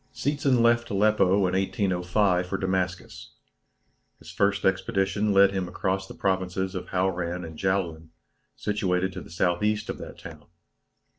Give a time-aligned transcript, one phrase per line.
[0.11, 3.35] Seetzen left Aleppo in 1805 for Damascus.
[4.17, 8.09] His first expedition led him across the provinces of Hauran and Jaulan,
[8.55, 9.85] situated to the S.E.
[9.91, 10.47] of that town.